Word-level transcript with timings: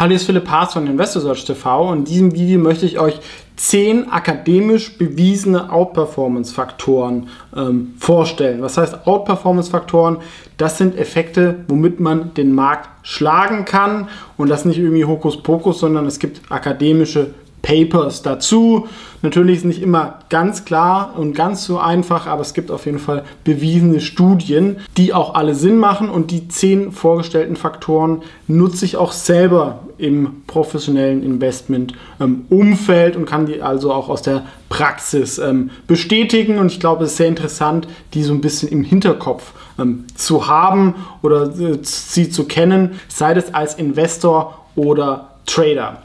Hallo, 0.00 0.08
hier 0.12 0.16
ist 0.16 0.24
Philipp 0.24 0.48
Haas 0.48 0.72
von 0.72 0.86
InvestorSearch 0.86 1.44
TV 1.44 1.90
und 1.90 1.98
in 1.98 2.04
diesem 2.06 2.32
Video 2.34 2.58
möchte 2.58 2.86
ich 2.86 2.98
euch 2.98 3.20
zehn 3.56 4.10
akademisch 4.10 4.96
bewiesene 4.96 5.70
Outperformance-Faktoren 5.70 7.28
ähm, 7.54 7.92
vorstellen. 7.98 8.62
Was 8.62 8.78
heißt 8.78 9.06
Outperformance-Faktoren? 9.06 10.16
Das 10.56 10.78
sind 10.78 10.96
Effekte, 10.96 11.66
womit 11.68 12.00
man 12.00 12.32
den 12.32 12.54
Markt 12.54 12.88
schlagen 13.02 13.66
kann 13.66 14.08
und 14.38 14.48
das 14.48 14.64
nicht 14.64 14.78
irgendwie 14.78 15.04
Hokuspokus, 15.04 15.80
sondern 15.80 16.06
es 16.06 16.18
gibt 16.18 16.50
akademische 16.50 17.34
Papers 17.62 18.22
dazu. 18.22 18.86
Natürlich 19.22 19.58
ist 19.58 19.64
nicht 19.64 19.82
immer 19.82 20.20
ganz 20.30 20.64
klar 20.64 21.14
und 21.16 21.34
ganz 21.34 21.64
so 21.64 21.78
einfach, 21.78 22.26
aber 22.26 22.40
es 22.40 22.54
gibt 22.54 22.70
auf 22.70 22.86
jeden 22.86 22.98
Fall 22.98 23.24
bewiesene 23.44 24.00
Studien, 24.00 24.78
die 24.96 25.12
auch 25.12 25.34
alle 25.34 25.54
Sinn 25.54 25.76
machen 25.76 26.08
und 26.08 26.30
die 26.30 26.48
zehn 26.48 26.90
vorgestellten 26.90 27.56
Faktoren 27.56 28.22
nutze 28.46 28.86
ich 28.86 28.96
auch 28.96 29.12
selber 29.12 29.80
im 29.98 30.42
professionellen 30.46 31.22
Investment-Umfeld 31.22 33.14
ähm, 33.14 33.20
und 33.20 33.26
kann 33.26 33.44
die 33.44 33.60
also 33.60 33.92
auch 33.92 34.08
aus 34.08 34.22
der 34.22 34.46
Praxis 34.70 35.38
ähm, 35.38 35.70
bestätigen. 35.86 36.58
Und 36.58 36.72
ich 36.72 36.80
glaube, 36.80 37.04
es 37.04 37.10
ist 37.10 37.16
sehr 37.18 37.28
interessant, 37.28 37.86
die 38.14 38.22
so 38.22 38.32
ein 38.32 38.40
bisschen 38.40 38.70
im 38.70 38.82
Hinterkopf 38.82 39.52
ähm, 39.78 40.06
zu 40.14 40.46
haben 40.46 40.94
oder 41.20 41.54
äh, 41.58 41.78
sie 41.82 42.30
zu 42.30 42.44
kennen, 42.44 42.98
sei 43.08 43.32
es 43.34 43.52
als 43.52 43.74
Investor 43.74 44.64
oder 44.74 45.32
Trader. 45.44 46.02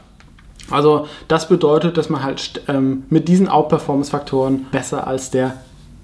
Also 0.70 1.06
das 1.28 1.48
bedeutet, 1.48 1.96
dass 1.96 2.08
man 2.08 2.22
halt 2.22 2.62
ähm, 2.68 3.04
mit 3.08 3.28
diesen 3.28 3.48
Outperformance-Faktoren 3.48 4.66
besser 4.70 5.06
als 5.06 5.30
der 5.30 5.54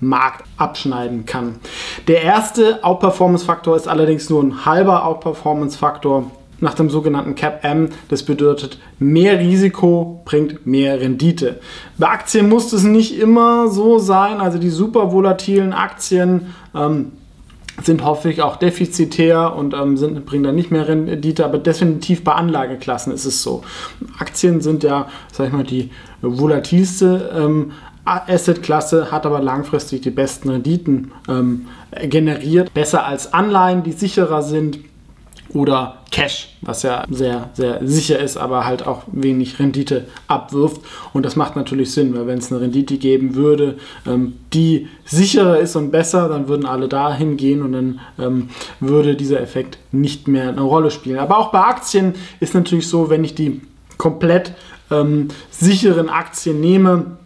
Markt 0.01 0.45
abschneiden 0.57 1.27
kann. 1.27 1.57
Der 2.09 2.23
erste 2.23 2.83
Outperformance-Faktor 2.85 3.77
ist 3.77 3.89
allerdings 3.89 4.29
nur 4.31 4.43
ein 4.43 4.65
halber 4.65 5.05
Outperformance-Faktor 5.07 6.31
nach 6.63 6.75
dem 6.75 6.91
sogenannten 6.91 7.35
CAP-M. 7.35 7.91
Das 8.09 8.23
bedeutet, 8.23 8.79
mehr 8.99 9.39
Risiko 9.39 10.23
bringt 10.25 10.65
mehr 10.67 11.01
Rendite. 11.01 11.61
Bei 11.99 12.09
Aktien 12.09 12.49
muss 12.49 12.73
es 12.73 12.85
nicht 12.85 13.19
immer 13.19 13.69
so 13.69 13.99
sein. 13.99 14.41
Also 14.41 14.59
die 14.59 14.71
super 14.71 15.13
volatilen 15.13 15.73
Aktien 15.73 16.55
ähm, 16.75 17.13
sind 17.83 18.05
häufig 18.05 18.43
auch 18.43 18.57
defizitär 18.57 19.55
und 19.57 19.75
ähm, 19.75 19.97
sind, 19.97 20.27
bringen 20.27 20.45
dann 20.45 20.55
nicht 20.55 20.71
mehr 20.71 20.87
Rendite, 20.87 21.45
aber 21.45 21.59
definitiv 21.59 22.23
bei 22.23 22.33
Anlageklassen 22.33 23.13
ist 23.13 23.25
es 23.25 23.43
so. 23.43 23.63
Aktien 24.19 24.61
sind 24.61 24.83
ja, 24.83 25.09
sag 25.33 25.49
ich 25.49 25.53
mal, 25.53 25.65
die 25.65 25.91
volatilste 26.21 27.31
ähm, 27.35 27.73
Assetklasse, 28.05 29.11
hat 29.11 29.27
aber 29.27 29.41
langfristig 29.41 30.01
die 30.03 30.11
besten 30.11 30.51
Renditen 30.51 31.13
ähm, 31.29 31.67
generiert, 32.03 32.75
besser 32.75 33.07
als 33.07 33.33
Anleihen, 33.33 33.85
die 33.85 33.93
sicherer 33.93 34.43
sind 34.43 34.79
oder 35.55 35.99
Cash, 36.11 36.57
was 36.61 36.83
ja 36.83 37.05
sehr, 37.11 37.51
sehr 37.55 37.81
sicher 37.87 38.19
ist, 38.19 38.37
aber 38.37 38.65
halt 38.65 38.87
auch 38.87 39.03
wenig 39.11 39.59
Rendite 39.59 40.07
abwirft. 40.29 40.81
Und 41.13 41.25
das 41.25 41.37
macht 41.37 41.57
natürlich 41.57 41.93
Sinn, 41.93 42.15
weil 42.15 42.27
wenn 42.27 42.39
es 42.39 42.53
eine 42.53 42.61
Rendite 42.61 42.97
geben 42.99 43.35
würde, 43.35 43.77
ähm, 44.07 44.35
die 44.53 44.89
sicherer 45.05 45.59
ist 45.59 45.77
und 45.77 45.91
besser, 45.91 46.29
dann 46.29 46.49
würden 46.49 46.67
alle 46.67 46.89
dahin 46.89 47.37
gehen 47.37 47.63
und 47.63 47.73
dann 47.73 48.01
ähm, 48.19 48.49
würde 48.81 49.15
dieser 49.15 49.41
Effekt 49.41 49.79
nicht 49.91 50.29
mehr 50.29 50.49
eine 50.49 50.63
Rolle 50.63 50.91
spielen. 50.91 51.19
Aber 51.19 51.39
auch 51.39 51.51
bei 51.51 51.61
Aktien 51.61 52.15
ist 52.41 52.55
natürlich 52.55 52.89
so, 52.89 53.11
wenn 53.11 53.25
ich 53.25 53.35
die 53.35 53.63
komplett 53.99 54.53
ähm, 54.91 55.29
sicheren 55.51 56.09
Aktien 56.09 56.61
nehme, 56.61 57.19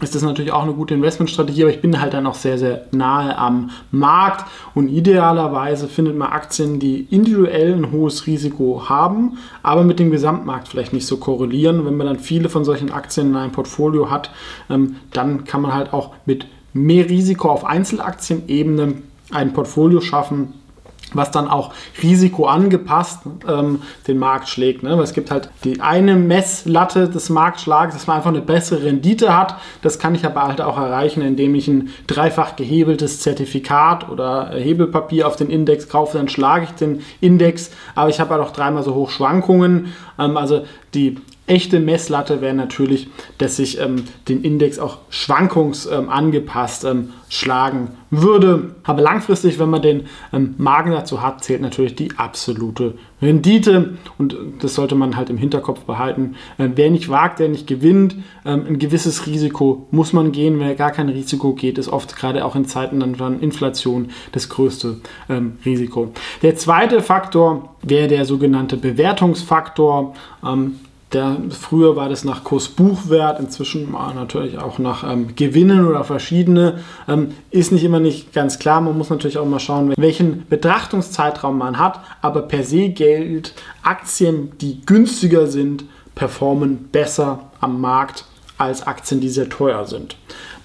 ist 0.00 0.14
das 0.14 0.22
natürlich 0.22 0.52
auch 0.52 0.62
eine 0.62 0.74
gute 0.74 0.94
Investmentstrategie, 0.94 1.62
aber 1.62 1.72
ich 1.72 1.80
bin 1.80 2.00
halt 2.00 2.14
dann 2.14 2.26
auch 2.26 2.34
sehr, 2.34 2.56
sehr 2.56 2.86
nahe 2.92 3.36
am 3.36 3.70
Markt 3.90 4.44
und 4.74 4.88
idealerweise 4.88 5.88
findet 5.88 6.16
man 6.16 6.30
Aktien, 6.30 6.78
die 6.78 7.06
individuell 7.10 7.74
ein 7.74 7.90
hohes 7.90 8.26
Risiko 8.26 8.88
haben, 8.88 9.38
aber 9.62 9.82
mit 9.82 9.98
dem 9.98 10.10
Gesamtmarkt 10.10 10.68
vielleicht 10.68 10.92
nicht 10.92 11.06
so 11.06 11.16
korrelieren. 11.16 11.84
Wenn 11.84 11.96
man 11.96 12.06
dann 12.06 12.18
viele 12.18 12.48
von 12.48 12.64
solchen 12.64 12.92
Aktien 12.92 13.30
in 13.30 13.36
einem 13.36 13.52
Portfolio 13.52 14.10
hat, 14.10 14.30
ähm, 14.70 14.96
dann 15.12 15.44
kann 15.44 15.62
man 15.62 15.74
halt 15.74 15.92
auch 15.92 16.14
mit 16.26 16.46
mehr 16.72 17.08
Risiko 17.08 17.50
auf 17.50 17.64
Einzelaktienebene 17.64 18.94
ein 19.30 19.52
Portfolio 19.52 20.00
schaffen, 20.00 20.54
was 21.14 21.30
dann 21.30 21.48
auch 21.48 21.72
risikoangepasst 22.02 23.20
ähm, 23.48 23.82
den 24.06 24.18
Markt 24.18 24.48
schlägt. 24.48 24.82
Ne? 24.82 24.96
Weil 24.96 25.04
es 25.04 25.12
gibt 25.12 25.30
halt 25.30 25.50
die 25.64 25.80
eine 25.80 26.16
Messlatte 26.16 27.08
des 27.08 27.30
Marktschlags, 27.30 27.94
dass 27.94 28.06
man 28.06 28.16
einfach 28.18 28.30
eine 28.30 28.40
bessere 28.40 28.84
Rendite 28.84 29.36
hat. 29.36 29.56
Das 29.82 29.98
kann 29.98 30.14
ich 30.14 30.24
aber 30.24 30.42
halt 30.42 30.60
auch 30.60 30.78
erreichen, 30.78 31.22
indem 31.22 31.54
ich 31.54 31.68
ein 31.68 31.90
dreifach 32.06 32.56
gehebeltes 32.56 33.20
Zertifikat 33.20 34.08
oder 34.08 34.50
Hebelpapier 34.50 35.26
auf 35.26 35.36
den 35.36 35.50
Index 35.50 35.88
kaufe. 35.88 36.18
Dann 36.18 36.28
schlage 36.28 36.64
ich 36.64 36.70
den 36.70 37.02
Index, 37.20 37.70
aber 37.94 38.10
ich 38.10 38.20
habe 38.20 38.34
halt 38.34 38.42
auch 38.42 38.52
dreimal 38.52 38.82
so 38.82 38.94
hoch 38.94 39.10
Schwankungen. 39.10 39.94
Ähm, 40.18 40.36
also 40.36 40.64
die 40.94 41.16
echte 41.48 41.80
Messlatte 41.80 42.40
wäre 42.40 42.54
natürlich, 42.54 43.08
dass 43.38 43.58
ich 43.58 43.80
ähm, 43.80 44.04
den 44.28 44.42
Index 44.42 44.78
auch 44.78 44.98
schwankungsangepasst 45.10 46.84
ähm, 46.84 46.90
ähm, 46.90 47.12
schlagen 47.28 47.88
würde. 48.10 48.74
Aber 48.84 49.02
langfristig, 49.02 49.58
wenn 49.58 49.68
man 49.68 49.82
den 49.82 50.04
ähm, 50.32 50.54
Magen 50.56 50.92
dazu 50.92 51.20
hat, 51.20 51.44
zählt 51.44 51.60
natürlich 51.60 51.94
die 51.94 52.12
absolute 52.16 52.94
Rendite. 53.20 53.98
Und 54.16 54.36
das 54.60 54.74
sollte 54.74 54.94
man 54.94 55.16
halt 55.16 55.28
im 55.28 55.36
Hinterkopf 55.36 55.80
behalten. 55.80 56.36
Äh, 56.56 56.70
wer 56.74 56.90
nicht 56.90 57.08
wagt, 57.08 57.38
der 57.38 57.48
nicht 57.48 57.66
gewinnt. 57.66 58.16
Ähm, 58.44 58.64
ein 58.66 58.78
gewisses 58.78 59.26
Risiko 59.26 59.86
muss 59.90 60.12
man 60.12 60.32
gehen. 60.32 60.58
Wer 60.58 60.74
gar 60.74 60.90
kein 60.90 61.08
Risiko 61.08 61.52
geht, 61.52 61.78
ist 61.78 61.88
oft 61.88 62.16
gerade 62.16 62.44
auch 62.44 62.56
in 62.56 62.64
Zeiten 62.64 63.00
dann 63.00 63.40
Inflation 63.40 64.08
das 64.32 64.48
größte 64.48 64.98
ähm, 65.28 65.58
Risiko. 65.64 66.12
Der 66.42 66.56
zweite 66.56 67.02
Faktor 67.02 67.76
wäre 67.82 68.08
der 68.08 68.24
sogenannte 68.24 68.76
Bewertungsfaktor. 68.76 70.14
Der, 71.12 71.38
früher 71.50 71.96
war 71.96 72.10
das 72.10 72.24
nach 72.24 72.44
Kursbuchwert, 72.44 73.40
inzwischen 73.40 73.92
natürlich 73.92 74.58
auch 74.58 74.78
nach 74.78 75.10
ähm, 75.10 75.34
Gewinnen 75.36 75.86
oder 75.86 76.04
verschiedene. 76.04 76.80
Ähm, 77.08 77.32
ist 77.50 77.72
nicht 77.72 77.84
immer 77.84 77.98
nicht 77.98 78.34
ganz 78.34 78.58
klar. 78.58 78.82
Man 78.82 78.98
muss 78.98 79.08
natürlich 79.08 79.38
auch 79.38 79.46
mal 79.46 79.58
schauen, 79.58 79.94
welchen 79.96 80.46
Betrachtungszeitraum 80.48 81.56
man 81.56 81.78
hat. 81.78 82.00
Aber 82.20 82.42
per 82.42 82.62
se 82.62 82.90
gilt, 82.90 83.54
Aktien, 83.82 84.52
die 84.60 84.84
günstiger 84.84 85.46
sind, 85.46 85.84
performen 86.14 86.88
besser 86.92 87.50
am 87.60 87.80
Markt 87.80 88.26
als 88.58 88.86
Aktien, 88.86 89.20
die 89.20 89.30
sehr 89.30 89.48
teuer 89.48 89.86
sind. 89.86 90.16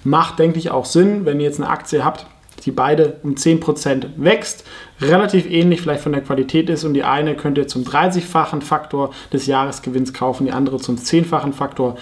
Macht, 0.02 0.38
denke 0.38 0.58
ich, 0.58 0.70
auch 0.70 0.84
Sinn, 0.84 1.24
wenn 1.24 1.40
ihr 1.40 1.46
jetzt 1.46 1.60
eine 1.60 1.70
Aktie 1.70 2.04
habt, 2.04 2.26
die 2.64 2.70
beide 2.70 3.16
um 3.22 3.34
10% 3.34 4.06
wächst, 4.16 4.64
relativ 5.00 5.50
ähnlich 5.50 5.80
vielleicht 5.80 6.02
von 6.02 6.12
der 6.12 6.22
Qualität 6.22 6.70
ist 6.70 6.84
und 6.84 6.94
die 6.94 7.04
eine 7.04 7.34
könnt 7.34 7.58
ihr 7.58 7.66
zum 7.66 7.82
30-fachen 7.82 8.62
Faktor 8.62 9.10
des 9.32 9.46
Jahresgewinns 9.46 10.12
kaufen, 10.12 10.46
die 10.46 10.52
andere 10.52 10.78
zum 10.78 10.96
10-fachen 10.96 11.52
Faktor. 11.52 11.96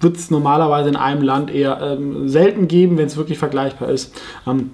Wird 0.00 0.16
es 0.16 0.30
normalerweise 0.30 0.88
in 0.88 0.96
einem 0.96 1.22
Land 1.22 1.50
eher 1.50 1.80
ähm, 1.82 2.28
selten 2.28 2.68
geben, 2.68 2.98
wenn 2.98 3.06
es 3.06 3.16
wirklich 3.16 3.38
vergleichbar 3.38 3.88
ist. 3.90 4.20
Ähm, 4.46 4.70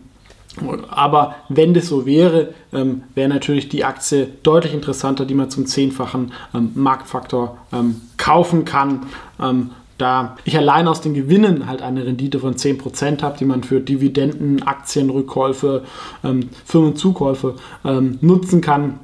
aber 0.89 1.35
wenn 1.49 1.75
das 1.75 1.89
so 1.89 2.07
wäre, 2.07 2.55
ähm, 2.73 3.03
wäre 3.15 3.29
natürlich 3.29 3.69
die 3.69 3.85
Aktie 3.85 4.29
deutlich 4.43 4.73
interessanter, 4.73 5.25
die 5.25 5.35
man 5.35 5.51
zum 5.51 5.67
zehnfachen 5.67 6.33
ähm, 6.55 6.71
Marktfaktor 6.75 7.59
ähm, 7.73 8.03
kaufen 8.17 8.65
kann. 8.65 9.07
Da 9.99 10.37
ich 10.45 10.57
allein 10.57 10.89
aus 10.89 11.01
den 11.01 11.15
Gewinnen 11.15 11.69
halt 11.69 11.81
eine 11.81 12.05
Rendite 12.05 12.41
von 12.41 12.55
10% 12.55 13.23
habe, 13.23 13.39
die 13.39 13.45
man 13.45 13.63
für 13.63 13.81
Dividenden, 13.81 14.63
Aktienrückkäufe, 14.63 15.85
ähm, 16.25 16.51
Firmenzukäufe 16.65 17.55
ähm, 17.85 18.19
nutzen 18.21 18.61
kann. 18.61 18.99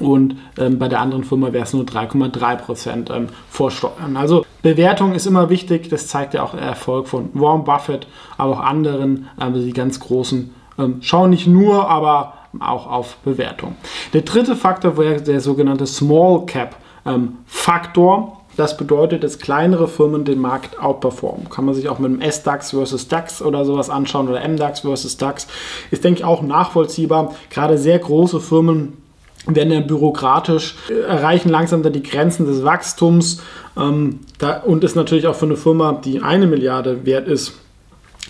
Und 0.00 0.36
ähm, 0.58 0.78
bei 0.78 0.88
der 0.88 1.00
anderen 1.00 1.24
Firma 1.24 1.52
wäre 1.52 1.64
es 1.64 1.72
nur 1.72 1.84
3,3% 1.84 3.12
ähm, 3.12 3.28
vor 3.50 3.70
Steuern. 3.70 4.16
Also 4.16 4.44
Bewertung 4.62 5.12
ist 5.12 5.26
immer 5.26 5.50
wichtig. 5.50 5.88
Das 5.88 6.06
zeigt 6.06 6.34
ja 6.34 6.42
auch 6.42 6.52
der 6.52 6.62
Erfolg 6.62 7.08
von 7.08 7.30
Warren 7.34 7.64
Buffett, 7.64 8.06
aber 8.36 8.52
auch 8.52 8.60
anderen, 8.60 9.28
also 9.36 9.60
die 9.60 9.72
ganz 9.72 9.98
großen. 9.98 10.54
Ähm, 10.78 10.98
schauen 11.00 11.30
nicht 11.30 11.46
nur, 11.46 11.88
aber 11.90 12.34
auch 12.60 12.86
auf 12.86 13.16
Bewertung. 13.18 13.76
Der 14.12 14.22
dritte 14.22 14.56
Faktor 14.56 14.96
wäre 14.96 15.20
der 15.20 15.40
sogenannte 15.40 15.86
Small 15.86 16.46
Cap 16.46 16.76
ähm, 17.04 17.38
Faktor. 17.46 18.37
Das 18.58 18.76
bedeutet, 18.76 19.22
dass 19.22 19.38
kleinere 19.38 19.86
Firmen 19.86 20.24
den 20.24 20.40
Markt 20.40 20.80
outperformen. 20.80 21.48
Kann 21.48 21.64
man 21.64 21.76
sich 21.76 21.88
auch 21.88 22.00
mit 22.00 22.10
dem 22.10 22.20
S-DAX 22.20 22.70
versus 22.70 23.06
DAX 23.06 23.40
oder 23.40 23.64
sowas 23.64 23.88
anschauen 23.88 24.28
oder 24.28 24.46
MDAX 24.46 24.80
versus 24.80 25.16
DAX. 25.16 25.46
Ist, 25.92 26.02
denke 26.02 26.18
ich, 26.18 26.24
auch 26.24 26.42
nachvollziehbar. 26.42 27.36
Gerade 27.50 27.78
sehr 27.78 28.00
große 28.00 28.40
Firmen 28.40 28.94
werden 29.46 29.72
ja 29.72 29.78
bürokratisch, 29.78 30.74
äh, 30.90 31.02
erreichen 31.02 31.50
langsam 31.50 31.84
dann 31.84 31.92
die 31.92 32.02
Grenzen 32.02 32.46
des 32.46 32.64
Wachstums 32.64 33.40
ähm, 33.76 34.18
da, 34.38 34.58
und 34.58 34.82
ist 34.82 34.96
natürlich 34.96 35.28
auch 35.28 35.36
für 35.36 35.46
eine 35.46 35.56
Firma, 35.56 35.92
die 35.92 36.20
eine 36.20 36.48
Milliarde 36.48 37.06
wert 37.06 37.28
ist, 37.28 37.52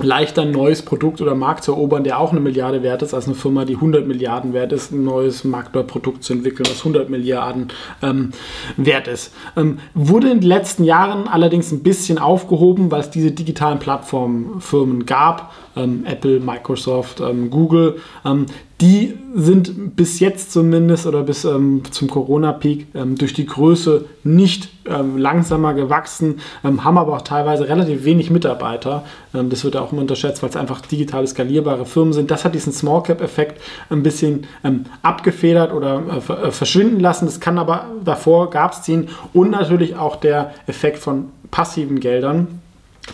leichter 0.01 0.43
ein 0.43 0.51
neues 0.51 0.83
Produkt 0.83 1.21
oder 1.21 1.35
Markt 1.35 1.65
zu 1.65 1.73
erobern, 1.73 2.05
der 2.05 2.19
auch 2.19 2.33
eine 2.33 2.41
Milliarde 2.41 2.83
wert 2.83 3.03
ist, 3.03 3.15
als 3.15 3.27
eine 3.27 3.35
Firma, 3.35 3.65
die 3.65 3.75
100 3.75 4.07
Milliarden 4.07 4.53
wert 4.53 4.73
ist, 4.73 4.93
ein 4.93 5.05
neues 5.05 5.45
Markt 5.45 5.77
oder 5.77 5.85
Produkt 5.85 6.25
zu 6.25 6.33
entwickeln, 6.33 6.67
was 6.69 6.79
100 6.79 7.09
Milliarden 7.09 7.69
ähm, 8.03 8.31
wert 8.77 9.09
ist. 9.09 9.33
Ähm, 9.57 9.79
wurde 9.95 10.31
in 10.31 10.41
den 10.41 10.49
letzten 10.49 10.85
Jahren 10.85 11.29
allerdings 11.29 11.73
ein 11.73 11.83
bisschen 11.83 12.19
aufgehoben, 12.19 12.91
weil 12.91 13.01
es 13.01 13.11
diese 13.11 13.33
digitalen 13.33 13.79
Plattformfirmen 13.79 15.07
gab, 15.07 15.53
ähm, 15.77 16.05
Apple, 16.07 16.41
Microsoft, 16.41 17.21
ähm, 17.21 17.51
Google, 17.51 18.01
ähm, 18.25 18.47
die 18.81 19.19
sind 19.35 19.97
bis 19.97 20.21
jetzt 20.21 20.53
zumindest 20.53 21.07
oder 21.07 21.25
bis 21.25 21.45
ähm, 21.45 21.83
zum 21.91 22.09
Corona-Peak 22.09 22.87
ähm, 22.95 23.19
durch 23.19 23.33
die 23.33 23.45
Größe 23.47 24.05
nicht 24.23 24.69
ähm, 24.87 25.19
langsamer 25.19 25.75
gewachsen, 25.75 26.41
ähm, 26.65 26.85
haben 26.85 26.97
aber 26.97 27.17
auch 27.17 27.23
teilweise 27.23 27.69
relativ 27.69 28.05
wenig 28.05 28.31
Mitarbeiter. 28.31 29.05
Ähm, 29.35 29.51
das 29.51 29.65
wird 29.65 29.77
auch 29.77 29.91
immer 29.91 30.03
unterschätzt, 30.03 30.43
weil 30.43 30.51
es 30.51 30.57
einfach 30.57 30.81
digitale 30.81 31.27
skalierbare 31.27 31.87
Firmen 31.87 32.13
sind. 32.13 32.31
Das 32.31 32.45
hat 32.45 32.55
diesen 32.55 32.73
Small 32.73 33.03
Cap-Effekt 33.03 33.61
ein 33.91 34.05
bisschen 34.05 34.47
ähm, 34.63 34.85
abgefedert 35.03 35.73
oder 35.73 36.03
äh, 36.29 36.33
äh, 36.47 36.51
verschwinden 36.53 37.01
lassen. 37.01 37.27
Das 37.27 37.41
kann 37.41 37.59
aber 37.59 37.87
davor 38.05 38.51
gab 38.51 38.73
es 38.73 38.83
den 38.83 39.09
und 39.33 39.51
natürlich 39.51 39.97
auch 39.97 40.17
der 40.17 40.53
Effekt 40.69 40.99
von 40.99 41.31
passiven 41.51 41.99
Geldern 41.99 42.61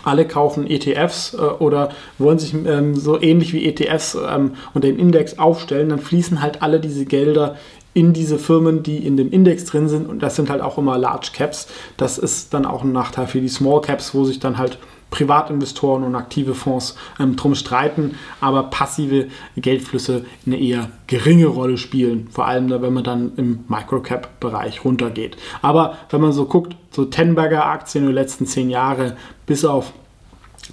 alle 0.05 0.27
kaufen 0.27 0.69
ETFs 0.69 1.35
äh, 1.35 1.39
oder 1.39 1.91
wollen 2.19 2.39
sich 2.39 2.55
ähm, 2.55 2.95
so 2.95 3.21
ähnlich 3.21 3.53
wie 3.53 3.65
ETFs 3.67 4.17
ähm, 4.17 4.53
und 4.73 4.85
den 4.85 4.99
Index 4.99 5.39
aufstellen, 5.39 5.91
dann 5.91 5.99
fließen 5.99 6.43
halt 6.43 6.63
alle 6.63 6.81
diese 6.81 7.05
Gelder 7.05 7.57
in 7.95 8.13
diese 8.13 8.39
Firmen, 8.39 8.83
die 8.83 9.07
in 9.07 9.17
dem 9.17 9.31
Index 9.31 9.65
drin 9.65 9.89
sind 9.89 10.09
und 10.09 10.21
das 10.21 10.35
sind 10.35 10.51
halt 10.51 10.61
auch 10.61 10.79
immer 10.79 10.99
Large 10.99 11.31
Caps. 11.33 11.69
Das 11.97 12.19
ist 12.19 12.53
dann 12.53 12.67
auch 12.67 12.83
ein 12.83 12.93
Nachteil 12.93 13.29
für 13.29 13.41
die 13.41 13.49
Small 13.49 13.81
Caps, 13.81 14.15
wo 14.15 14.25
sich 14.25 14.41
dann 14.41 14.59
halt 14.59 14.79
Privatinvestoren 15.15 16.03
und 16.03 16.17
aktive 16.17 16.57
Fonds 16.57 16.97
ähm, 17.21 17.37
drum 17.37 17.55
streiten, 17.55 18.17
aber 18.41 18.65
passive 18.65 19.29
Geldflüsse 19.57 20.25
eine 20.45 20.59
eher 20.59 20.91
geringe 21.07 21.47
Rolle 21.47 21.79
spielen, 21.79 22.27
vor 22.33 22.49
allem 22.49 22.69
wenn 22.69 22.93
man 22.93 23.05
dann 23.05 23.33
im 23.37 23.61
Microcap-Bereich 23.69 24.85
runtergeht. 24.85 25.37
Aber 25.63 25.99
wenn 26.11 26.21
man 26.21 26.33
so 26.33 26.47
guckt, 26.47 26.75
so 26.91 27.05
Tenberger 27.05 27.65
Aktien 27.65 28.03
in 28.03 28.11
den 28.11 28.17
letzten 28.17 28.47
zehn 28.47 28.71
Jahre, 28.71 29.17
bis 29.47 29.65
auf 29.65 29.93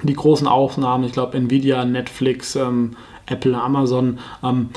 die 0.02 0.16
großen 0.16 0.48
Aufnahmen, 0.48 1.04
ich 1.04 1.12
glaube 1.12 1.38
Nvidia, 1.38 1.86
Netflix, 1.86 2.56
ähm, 2.56 2.96
Apple, 3.28 3.56
Amazon, 3.56 4.18
ähm, 4.44 4.70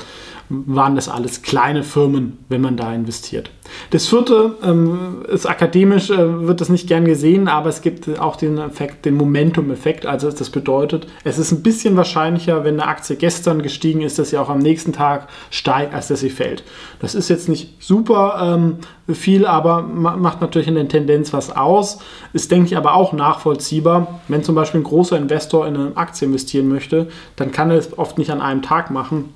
waren 0.49 0.95
das 0.95 1.09
alles 1.09 1.41
kleine 1.41 1.83
Firmen, 1.83 2.37
wenn 2.49 2.61
man 2.61 2.77
da 2.77 2.93
investiert. 2.93 3.49
Das 3.89 4.07
vierte 4.07 4.55
ähm, 4.63 5.25
ist 5.27 5.47
akademisch, 5.47 6.11
äh, 6.11 6.47
wird 6.47 6.61
das 6.61 6.69
nicht 6.69 6.87
gern 6.87 7.05
gesehen, 7.05 7.47
aber 7.47 7.69
es 7.69 7.81
gibt 7.81 8.19
auch 8.19 8.35
den 8.35 8.59
Effekt, 8.59 9.05
den 9.05 9.15
Momentum-Effekt. 9.15 10.05
Also 10.05 10.29
das 10.29 10.51
bedeutet, 10.51 11.07
es 11.23 11.39
ist 11.39 11.51
ein 11.51 11.63
bisschen 11.63 11.97
wahrscheinlicher, 11.97 12.63
wenn 12.63 12.79
eine 12.79 12.87
Aktie 12.87 13.15
gestern 13.15 13.63
gestiegen 13.63 14.01
ist, 14.01 14.19
dass 14.19 14.29
sie 14.29 14.37
auch 14.37 14.49
am 14.49 14.59
nächsten 14.59 14.93
Tag 14.93 15.27
steigt, 15.49 15.95
als 15.95 16.09
dass 16.09 16.19
sie 16.19 16.29
fällt. 16.29 16.63
Das 16.99 17.15
ist 17.15 17.29
jetzt 17.29 17.49
nicht 17.49 17.81
super 17.83 18.39
ähm, 18.41 18.77
viel, 19.13 19.47
aber 19.47 19.81
macht 19.81 20.41
natürlich 20.41 20.67
in 20.67 20.75
der 20.75 20.87
Tendenz 20.87 21.33
was 21.33 21.55
aus. 21.55 21.99
Ist, 22.33 22.51
denke 22.51 22.67
ich, 22.67 22.77
aber 22.77 22.93
auch 22.93 23.13
nachvollziehbar. 23.13 24.19
Wenn 24.27 24.43
zum 24.43 24.53
Beispiel 24.53 24.81
ein 24.81 24.85
großer 24.85 25.17
Investor 25.17 25.67
in 25.67 25.75
eine 25.75 25.97
Aktie 25.97 26.27
investieren 26.27 26.67
möchte, 26.67 27.07
dann 27.35 27.51
kann 27.51 27.71
er 27.71 27.77
es 27.77 27.97
oft 27.97 28.19
nicht 28.19 28.29
an 28.29 28.41
einem 28.41 28.61
Tag 28.61 28.91
machen 28.91 29.33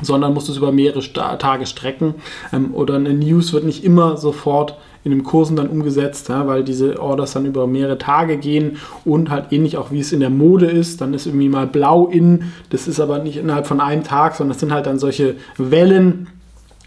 sondern 0.00 0.32
musst 0.32 0.48
es 0.48 0.56
über 0.56 0.72
mehrere 0.72 1.02
Tage 1.38 1.66
strecken. 1.66 2.14
Ähm, 2.52 2.74
oder 2.74 2.94
eine 2.94 3.12
News 3.12 3.52
wird 3.52 3.64
nicht 3.64 3.84
immer 3.84 4.16
sofort 4.16 4.76
in 5.04 5.10
den 5.10 5.24
Kursen 5.24 5.56
dann 5.56 5.68
umgesetzt, 5.68 6.28
ja, 6.28 6.46
weil 6.46 6.62
diese 6.62 7.02
Orders 7.02 7.32
dann 7.32 7.44
über 7.44 7.66
mehrere 7.66 7.98
Tage 7.98 8.36
gehen 8.36 8.76
und 9.04 9.30
halt 9.30 9.46
ähnlich 9.50 9.76
auch 9.76 9.90
wie 9.90 9.98
es 9.98 10.12
in 10.12 10.20
der 10.20 10.30
Mode 10.30 10.66
ist, 10.66 11.00
dann 11.00 11.12
ist 11.12 11.26
irgendwie 11.26 11.48
mal 11.48 11.66
blau 11.66 12.06
in, 12.06 12.52
das 12.70 12.86
ist 12.86 13.00
aber 13.00 13.18
nicht 13.18 13.36
innerhalb 13.36 13.66
von 13.66 13.80
einem 13.80 14.04
Tag, 14.04 14.36
sondern 14.36 14.52
es 14.52 14.60
sind 14.60 14.72
halt 14.72 14.86
dann 14.86 15.00
solche 15.00 15.34
Wellen, 15.58 16.28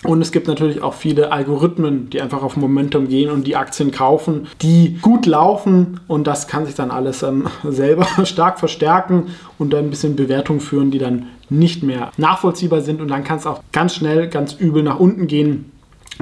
und 0.06 0.22
es 0.22 0.32
gibt 0.32 0.48
natürlich 0.48 0.84
auch 0.84 0.94
viele 0.94 1.32
Algorithmen, 1.32 2.10
die 2.10 2.22
einfach 2.22 2.44
auf 2.44 2.58
Momentum 2.58 3.08
gehen 3.08 3.32
und 3.32 3.48
die 3.48 3.56
Aktien 3.56 3.92
kaufen, 3.92 4.48
die 4.62 4.98
gut 5.02 5.26
laufen. 5.26 6.00
Und 6.08 6.28
das 6.28 6.48
kann 6.48 6.66
sich 6.66 6.76
dann 6.76 6.92
alles 6.92 7.24
ähm, 7.24 7.48
selber 7.68 8.08
stark 8.26 8.60
verstärken 8.60 9.28
und 9.58 9.74
dann 9.74 9.86
ein 9.86 9.90
bisschen 9.90 10.16
Bewertung 10.16 10.60
führen, 10.60 10.92
die 10.92 11.00
dann 11.00 11.28
nicht 11.50 11.84
mehr 11.84 12.12
nachvollziehbar 12.18 12.82
sind 12.82 13.02
und 13.02 13.10
dann 13.10 13.24
kann 13.24 13.38
es 13.38 13.46
auch 13.46 13.62
ganz 13.72 13.96
schnell, 13.96 14.28
ganz 14.30 14.54
übel 14.54 14.84
nach 14.84 15.00
unten 15.00 15.28
gehen, 15.28 15.72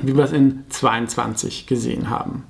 wie 0.02 0.16
wir 0.16 0.24
es 0.24 0.32
in 0.32 0.64
22 0.70 1.68
gesehen 1.68 2.10
haben. 2.10 2.44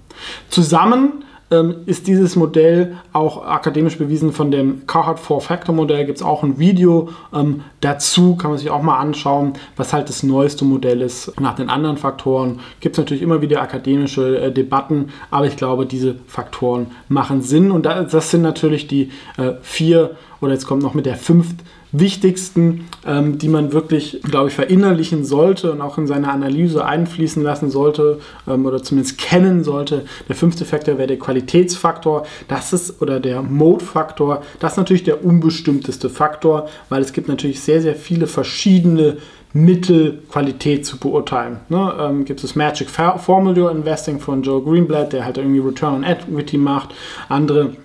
Zusammen 0.50 1.24
ähm, 1.54 1.76
ist 1.86 2.08
dieses 2.08 2.36
Modell 2.36 2.98
auch 3.12 3.46
akademisch 3.46 3.98
bewiesen 3.98 4.32
von 4.32 4.50
dem 4.50 4.88
Carhart 4.88 5.20
Four-Factor-Modell. 5.20 6.06
Gibt 6.06 6.18
es 6.18 6.24
auch 6.24 6.44
ein 6.44 6.58
Video 6.58 7.10
ähm, 7.34 7.62
dazu, 7.82 8.36
kann 8.36 8.52
man 8.52 8.58
sich 8.58 8.70
auch 8.70 8.82
mal 8.82 8.98
anschauen, 8.98 9.54
was 9.76 9.94
halt 9.94 10.10
das 10.10 10.24
neueste 10.24 10.66
Modell 10.66 11.02
ist. 11.02 11.40
Nach 11.40 11.56
den 11.56 11.70
anderen 11.70 11.98
Faktoren 11.98 12.60
gibt 12.80 12.96
es 12.96 13.00
natürlich 13.00 13.24
immer 13.24 13.42
wieder 13.42 13.62
akademische 13.62 14.40
äh, 14.40 14.52
Debatten, 14.52 15.10
aber 15.30 15.46
ich 15.46 15.56
glaube, 15.56 15.86
diese 15.86 16.16
Faktoren 16.28 16.88
machen 17.08 17.42
Sinn 17.42 17.72
und 17.72 17.86
das 17.86 18.32
sind 18.32 18.42
natürlich 18.42 18.88
die 18.88 19.12
äh, 19.38 19.54
vier 19.62 20.16
oder 20.42 20.54
jetzt 20.54 20.66
kommt 20.66 20.82
noch 20.82 20.94
mit 20.94 21.06
der 21.06 21.16
fünften 21.16 21.60
wichtigsten, 21.94 22.90
ähm, 23.06 23.38
die 23.38 23.48
man 23.48 23.72
wirklich, 23.72 24.20
glaube 24.24 24.50
ich, 24.50 24.56
verinnerlichen 24.56 25.24
sollte 25.24 25.72
und 25.72 25.80
auch 25.80 25.98
in 25.98 26.08
seine 26.08 26.30
Analyse 26.30 26.84
einfließen 26.84 27.42
lassen 27.42 27.70
sollte 27.70 28.20
ähm, 28.48 28.66
oder 28.66 28.84
zumindest 28.84 29.20
kennen 29.20 29.64
sollte. 29.64 30.04
Der 30.28 30.36
fünfte 30.36 30.66
Faktor 30.66 30.98
wäre 30.98 31.08
der 31.08 31.20
Qualitätsfaktor. 31.20 32.26
Das 32.48 32.74
ist, 32.74 33.02
oder 33.02 33.20
der 33.20 33.44
Mode-Faktor. 33.44 34.42
Das 34.60 34.74
ist 34.74 34.78
natürlich 34.78 35.04
der 35.04 35.24
unbestimmteste 35.24 36.10
Faktor, 36.10 36.68
weil 36.90 37.02
es 37.02 37.14
gibt 37.14 37.30
natürlich 37.30 37.62
sehr, 37.62 37.82
sehr 37.82 37.96
viele 37.96 38.28
verschiedene 38.28 39.18
Mittel 39.54 40.24
Qualität 40.32 40.84
zu 40.84 40.98
beurteilen. 40.98 41.60
Ne, 41.70 41.94
ähm, 42.00 42.26
gibt 42.26 42.44
es 42.44 42.56
Magic 42.56 42.90
Formula 42.90 43.70
Investing 43.70 44.20
von 44.20 44.42
Joe 44.42 44.64
Greenblatt, 44.64 45.14
der 45.14 45.26
halt 45.26 45.38
irgendwie 45.38 45.60
Return 45.60 45.94
on 45.94 46.04
Equity 46.04 46.58
macht. 46.58 46.96
Andere 47.30 47.76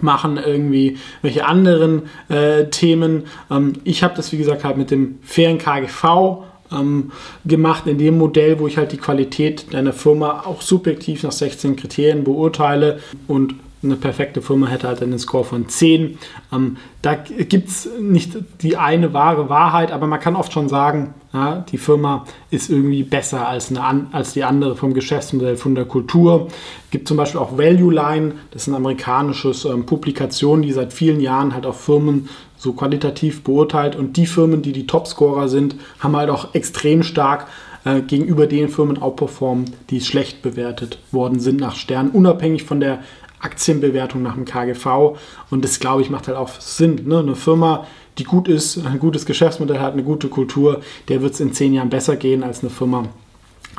machen 0.00 0.38
irgendwie 0.44 0.98
welche 1.22 1.46
anderen 1.46 2.02
äh, 2.28 2.66
Themen. 2.66 3.24
Ähm, 3.50 3.74
ich 3.84 4.02
habe 4.02 4.14
das, 4.16 4.32
wie 4.32 4.38
gesagt, 4.38 4.64
halt 4.64 4.76
mit 4.76 4.90
dem 4.90 5.18
fairen 5.22 5.58
KGV 5.58 6.44
ähm, 6.72 7.12
gemacht, 7.44 7.86
in 7.86 7.98
dem 7.98 8.18
Modell, 8.18 8.58
wo 8.58 8.66
ich 8.66 8.76
halt 8.76 8.92
die 8.92 8.98
Qualität 8.98 9.72
deiner 9.72 9.92
Firma 9.92 10.44
auch 10.46 10.62
subjektiv 10.62 11.22
nach 11.22 11.32
16 11.32 11.76
Kriterien 11.76 12.24
beurteile 12.24 13.00
und 13.28 13.54
eine 13.84 13.96
perfekte 13.96 14.42
Firma 14.42 14.66
hätte 14.66 14.88
halt 14.88 15.02
einen 15.02 15.18
Score 15.18 15.44
von 15.44 15.68
10. 15.68 16.18
Ähm, 16.52 16.76
da 17.02 17.14
gibt 17.14 17.68
es 17.68 17.88
nicht 18.00 18.36
die 18.62 18.76
eine 18.76 19.12
wahre 19.12 19.48
Wahrheit, 19.48 19.92
aber 19.92 20.06
man 20.06 20.20
kann 20.20 20.36
oft 20.36 20.52
schon 20.52 20.68
sagen, 20.68 21.14
ja, 21.32 21.64
die 21.70 21.78
Firma 21.78 22.24
ist 22.50 22.70
irgendwie 22.70 23.02
besser 23.02 23.48
als, 23.48 23.70
eine, 23.70 24.06
als 24.12 24.32
die 24.32 24.44
andere 24.44 24.76
vom 24.76 24.94
Geschäftsmodell, 24.94 25.56
von 25.56 25.74
der 25.74 25.84
Kultur. 25.84 26.48
Es 26.84 26.90
gibt 26.90 27.08
zum 27.08 27.16
Beispiel 27.16 27.40
auch 27.40 27.58
Value 27.58 27.92
Line, 27.92 28.34
das 28.52 28.62
ist 28.62 28.68
eine 28.68 28.76
amerikanische 28.76 29.52
ähm, 29.68 29.84
Publikation, 29.84 30.62
die 30.62 30.72
seit 30.72 30.92
vielen 30.92 31.20
Jahren 31.20 31.52
halt 31.54 31.66
auch 31.66 31.74
Firmen 31.74 32.28
so 32.56 32.72
qualitativ 32.72 33.42
beurteilt 33.44 33.96
und 33.96 34.16
die 34.16 34.26
Firmen, 34.26 34.62
die 34.62 34.72
die 34.72 34.86
Topscorer 34.86 35.48
sind, 35.48 35.76
haben 35.98 36.16
halt 36.16 36.30
auch 36.30 36.54
extrem 36.54 37.02
stark 37.02 37.48
äh, 37.84 38.00
gegenüber 38.00 38.46
den 38.46 38.68
Firmen 38.68 39.02
outperformt, 39.02 39.72
die 39.90 40.00
schlecht 40.00 40.40
bewertet 40.40 40.98
worden 41.12 41.40
sind 41.40 41.60
nach 41.60 41.76
Sternen, 41.76 42.10
unabhängig 42.10 42.64
von 42.64 42.80
der 42.80 43.00
Aktienbewertung 43.44 44.22
nach 44.22 44.34
dem 44.34 44.44
KGV. 44.44 45.16
Und 45.50 45.64
das, 45.64 45.78
glaube 45.78 46.02
ich, 46.02 46.10
macht 46.10 46.28
halt 46.28 46.36
auch 46.36 46.48
Sinn. 46.60 47.02
Ne? 47.06 47.20
Eine 47.20 47.36
Firma, 47.36 47.86
die 48.18 48.24
gut 48.24 48.48
ist, 48.48 48.84
ein 48.84 48.98
gutes 48.98 49.26
Geschäftsmodell 49.26 49.80
hat, 49.80 49.92
eine 49.92 50.02
gute 50.02 50.28
Kultur, 50.28 50.80
der 51.08 51.22
wird 51.22 51.34
es 51.34 51.40
in 51.40 51.52
zehn 51.52 51.74
Jahren 51.74 51.90
besser 51.90 52.16
gehen 52.16 52.42
als 52.42 52.62
eine 52.62 52.70
Firma, 52.70 53.04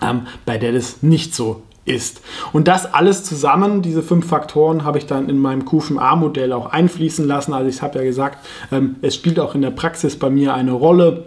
ähm, 0.02 0.28
bei 0.46 0.58
der 0.58 0.74
das 0.74 1.02
nicht 1.02 1.34
so 1.34 1.62
ist. 1.86 2.22
Und 2.52 2.68
das 2.68 2.92
alles 2.94 3.24
zusammen, 3.24 3.82
diese 3.82 4.02
fünf 4.02 4.28
Faktoren, 4.28 4.84
habe 4.84 4.98
ich 4.98 5.06
dann 5.06 5.30
in 5.30 5.38
meinem 5.38 5.66
QFMA-Modell 5.66 6.52
auch 6.52 6.68
einfließen 6.68 7.26
lassen. 7.26 7.54
Also 7.54 7.70
ich 7.70 7.82
habe 7.82 8.00
ja 8.00 8.04
gesagt, 8.04 8.46
ähm, 8.72 8.96
es 9.02 9.16
spielt 9.16 9.40
auch 9.40 9.56
in 9.56 9.62
der 9.62 9.72
Praxis 9.72 10.18
bei 10.18 10.30
mir 10.30 10.54
eine 10.54 10.72
Rolle 10.72 11.26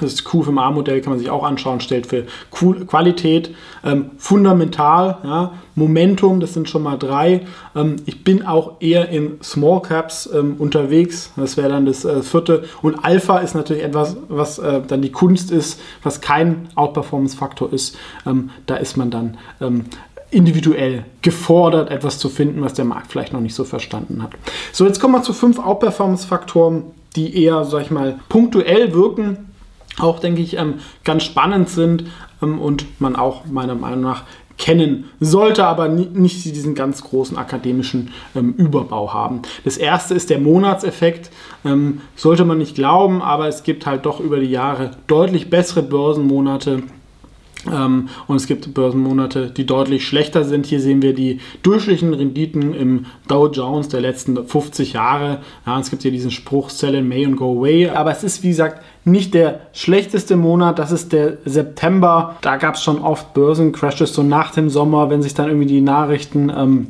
das 0.00 0.24
QFMA-Modell 0.24 1.00
kann 1.00 1.12
man 1.12 1.18
sich 1.18 1.30
auch 1.30 1.42
anschauen, 1.42 1.80
stellt 1.80 2.06
für 2.06 2.26
Qualität 2.50 3.54
ähm, 3.84 4.10
fundamental, 4.18 5.18
ja, 5.24 5.52
Momentum, 5.74 6.40
das 6.40 6.54
sind 6.54 6.68
schon 6.68 6.82
mal 6.82 6.96
drei. 6.96 7.46
Ähm, 7.74 7.96
ich 8.06 8.24
bin 8.24 8.44
auch 8.44 8.80
eher 8.80 9.08
in 9.08 9.38
Small 9.42 9.82
Caps 9.82 10.28
ähm, 10.32 10.56
unterwegs, 10.58 11.32
das 11.36 11.56
wäre 11.56 11.68
dann 11.68 11.86
das 11.86 12.04
äh, 12.04 12.22
vierte. 12.22 12.64
Und 12.82 13.04
Alpha 13.04 13.38
ist 13.38 13.54
natürlich 13.54 13.84
etwas, 13.84 14.16
was 14.28 14.58
äh, 14.58 14.82
dann 14.86 15.02
die 15.02 15.12
Kunst 15.12 15.50
ist, 15.50 15.80
was 16.02 16.20
kein 16.20 16.68
Outperformance-Faktor 16.74 17.72
ist. 17.72 17.96
Ähm, 18.26 18.50
da 18.66 18.76
ist 18.76 18.96
man 18.96 19.10
dann 19.10 19.38
ähm, 19.60 19.84
individuell 20.30 21.04
gefordert, 21.22 21.90
etwas 21.90 22.18
zu 22.18 22.28
finden, 22.28 22.62
was 22.62 22.74
der 22.74 22.84
Markt 22.84 23.12
vielleicht 23.12 23.32
noch 23.32 23.40
nicht 23.40 23.54
so 23.54 23.64
verstanden 23.64 24.22
hat. 24.22 24.30
So, 24.72 24.86
jetzt 24.86 25.00
kommen 25.00 25.14
wir 25.14 25.22
zu 25.22 25.32
fünf 25.32 25.58
Outperformance-Faktoren, 25.58 26.84
die 27.14 27.42
eher, 27.42 27.64
sag 27.64 27.82
ich 27.82 27.90
mal, 27.90 28.18
punktuell 28.28 28.92
wirken 28.92 29.45
auch, 29.98 30.18
denke 30.18 30.42
ich, 30.42 30.56
ähm, 30.56 30.74
ganz 31.04 31.24
spannend 31.24 31.68
sind 31.68 32.04
ähm, 32.42 32.58
und 32.58 33.00
man 33.00 33.16
auch 33.16 33.46
meiner 33.46 33.74
Meinung 33.74 34.02
nach 34.02 34.24
kennen 34.58 35.10
sollte, 35.20 35.66
aber 35.66 35.88
nicht 35.88 36.44
diesen 36.44 36.74
ganz 36.74 37.02
großen 37.02 37.36
akademischen 37.36 38.10
ähm, 38.34 38.54
Überbau 38.56 39.12
haben. 39.12 39.42
Das 39.64 39.76
erste 39.76 40.14
ist 40.14 40.30
der 40.30 40.38
Monatseffekt. 40.38 41.30
Ähm, 41.64 42.00
sollte 42.14 42.44
man 42.44 42.58
nicht 42.58 42.74
glauben, 42.74 43.20
aber 43.20 43.48
es 43.48 43.64
gibt 43.64 43.86
halt 43.86 44.06
doch 44.06 44.20
über 44.20 44.40
die 44.40 44.50
Jahre 44.50 44.92
deutlich 45.06 45.50
bessere 45.50 45.82
Börsenmonate 45.82 46.84
und 47.66 48.36
es 48.36 48.46
gibt 48.46 48.72
Börsenmonate, 48.74 49.50
die 49.50 49.66
deutlich 49.66 50.06
schlechter 50.06 50.44
sind. 50.44 50.66
Hier 50.66 50.80
sehen 50.80 51.02
wir 51.02 51.14
die 51.14 51.40
durchschnittlichen 51.62 52.14
Renditen 52.14 52.74
im 52.74 53.06
Dow 53.28 53.48
Jones 53.48 53.88
der 53.88 54.00
letzten 54.00 54.46
50 54.46 54.92
Jahre. 54.92 55.38
Ja, 55.64 55.78
es 55.80 55.90
gibt 55.90 56.02
hier 56.02 56.10
diesen 56.10 56.30
Spruch 56.30 56.70
Sell 56.70 56.94
in 56.94 57.08
May 57.08 57.24
and 57.24 57.36
go 57.36 57.58
away. 57.58 57.88
Aber 57.88 58.10
es 58.10 58.22
ist, 58.24 58.42
wie 58.42 58.48
gesagt, 58.48 58.82
nicht 59.04 59.34
der 59.34 59.60
schlechteste 59.72 60.36
Monat. 60.36 60.78
Das 60.78 60.92
ist 60.92 61.12
der 61.12 61.38
September. 61.44 62.36
Da 62.40 62.56
gab 62.56 62.74
es 62.74 62.82
schon 62.82 62.98
oft 62.98 63.34
Börsencrashes 63.34 64.14
so 64.14 64.22
nach 64.22 64.52
dem 64.52 64.68
Sommer, 64.68 65.10
wenn 65.10 65.22
sich 65.22 65.34
dann 65.34 65.48
irgendwie 65.48 65.66
die 65.66 65.80
Nachrichten 65.80 66.52
ähm, 66.56 66.86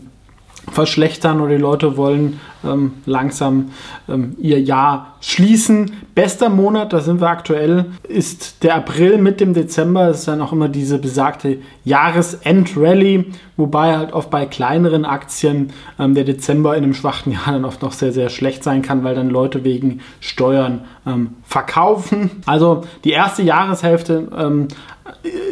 verschlechtern 0.71 1.41
oder 1.41 1.55
die 1.55 1.63
Leute 1.63 1.97
wollen 1.97 2.41
ähm, 2.65 2.93
langsam 3.07 3.71
ähm, 4.09 4.37
ihr 4.39 4.61
Jahr 4.61 5.17
schließen. 5.21 5.93
Bester 6.15 6.49
Monat, 6.49 6.93
da 6.93 7.01
sind 7.01 7.21
wir 7.21 7.29
aktuell, 7.29 7.87
ist 8.09 8.63
der 8.63 8.77
April 8.77 9.19
mit 9.19 9.41
dem 9.41 9.55
Dezember. 9.55 10.09
Das 10.09 10.21
ist 10.21 10.29
dann 10.29 10.41
auch 10.41 10.53
immer 10.53 10.69
diese 10.69 10.99
besagte 10.99 11.59
Jahresend-Rally, 11.85 13.33
wobei 13.57 13.97
halt 13.97 14.13
oft 14.13 14.31
bei 14.31 14.47
kleineren 14.47 15.05
Aktien 15.05 15.73
ähm, 15.99 16.15
der 16.15 16.25
Dezember 16.25 16.77
in 16.77 16.85
einem 16.85 16.95
schwachen 16.95 17.33
Jahr 17.33 17.53
dann 17.53 17.65
oft 17.65 17.83
noch 17.83 17.93
sehr, 17.93 18.13
sehr 18.13 18.29
schlecht 18.29 18.65
sein 18.65 18.83
kann, 18.83 19.05
weil 19.05 19.15
dann 19.15 19.31
Leute 19.31 19.65
wegen 19.65 20.01
Steuern 20.21 20.83
ähm, 21.07 21.31
verkaufen. 21.43 22.31
Also 22.47 22.83
die 23.05 23.11
erste 23.11 23.43
Jahreshälfte 23.43 24.29
ähm, 24.37 24.69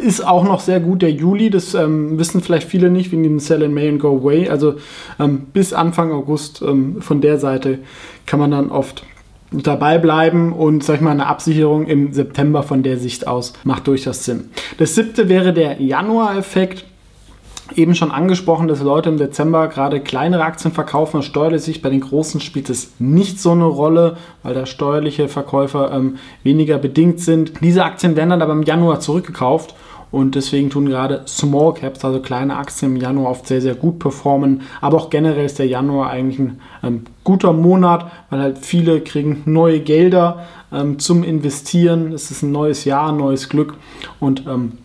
ist 0.01 0.25
auch 0.25 0.43
noch 0.43 0.59
sehr 0.59 0.79
gut 0.79 1.01
der 1.01 1.11
Juli. 1.11 1.49
Das 1.49 1.73
ähm, 1.73 2.17
wissen 2.17 2.41
vielleicht 2.41 2.67
viele 2.67 2.89
nicht 2.89 3.11
wegen 3.11 3.23
dem 3.23 3.39
Sell 3.39 3.61
in 3.61 3.73
May 3.73 3.89
and 3.89 3.99
Go 3.99 4.17
Away. 4.17 4.49
Also 4.49 4.75
ähm, 5.19 5.47
bis 5.53 5.73
Anfang 5.73 6.11
August 6.11 6.61
ähm, 6.61 6.94
von 6.99 7.21
der 7.21 7.39
Seite 7.39 7.79
kann 8.25 8.39
man 8.39 8.51
dann 8.51 8.69
oft 8.71 9.03
dabei 9.51 9.97
bleiben 9.97 10.53
und 10.53 10.83
sag 10.83 10.95
ich 10.95 11.01
mal 11.01 11.11
eine 11.11 11.27
Absicherung 11.27 11.85
im 11.85 12.13
September 12.13 12.63
von 12.63 12.83
der 12.83 12.97
Sicht 12.97 13.27
aus 13.27 13.53
macht 13.63 13.87
durchaus 13.87 14.25
Sinn. 14.25 14.49
Das 14.77 14.95
siebte 14.95 15.29
wäre 15.29 15.53
der 15.53 15.81
Januar-Effekt 15.81 16.85
eben 17.73 17.95
schon 17.95 18.11
angesprochen, 18.11 18.67
dass 18.67 18.81
Leute 18.81 19.09
im 19.09 19.17
Dezember 19.17 19.67
gerade 19.67 19.99
kleinere 19.99 20.43
Aktien 20.43 20.71
verkaufen. 20.71 21.23
Steuerlich 21.23 21.63
sich 21.63 21.81
bei 21.81 21.89
den 21.89 22.01
großen 22.01 22.39
spielt 22.39 22.69
es 22.69 22.91
nicht 22.99 23.39
so 23.39 23.51
eine 23.51 23.65
Rolle, 23.65 24.17
weil 24.43 24.53
da 24.53 24.65
steuerliche 24.65 25.27
Verkäufer 25.27 25.91
ähm, 25.91 26.17
weniger 26.43 26.77
bedingt 26.77 27.19
sind. 27.19 27.61
Diese 27.61 27.83
Aktien 27.83 28.15
werden 28.15 28.29
dann 28.29 28.41
aber 28.41 28.53
im 28.53 28.63
Januar 28.63 28.99
zurückgekauft 28.99 29.73
und 30.15 30.35
deswegen 30.35 30.69
tun 30.69 30.85
gerade 30.85 31.23
Small 31.27 31.73
Caps, 31.73 32.05
also 32.05 32.21
kleine 32.21 32.55
Aktien 32.55 32.95
im 32.95 33.01
Januar 33.01 33.31
oft 33.31 33.47
sehr, 33.47 33.59
sehr 33.59 33.75
gut 33.75 33.99
performen. 33.99 34.61
Aber 34.79 34.95
auch 34.95 35.09
generell 35.09 35.43
ist 35.43 35.59
der 35.59 35.67
Januar 35.67 36.09
eigentlich 36.09 36.39
ein 36.39 36.61
ähm, 36.83 37.01
guter 37.25 37.51
Monat, 37.51 38.09
weil 38.29 38.39
halt 38.39 38.57
viele 38.59 39.01
kriegen 39.01 39.41
neue 39.43 39.81
Gelder 39.81 40.45
ähm, 40.71 40.99
zum 40.99 41.25
Investieren. 41.25 42.13
Es 42.13 42.31
ist 42.31 42.43
ein 42.43 42.53
neues 42.53 42.85
Jahr, 42.85 43.09
ein 43.09 43.17
neues 43.17 43.49
Glück 43.49 43.73
und 44.21 44.47
ähm, 44.47 44.77